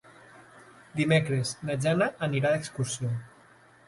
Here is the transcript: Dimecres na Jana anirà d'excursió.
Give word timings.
Dimecres 0.99 1.51
na 1.69 1.75
Jana 1.83 2.07
anirà 2.29 2.55
d'excursió. 2.55 3.13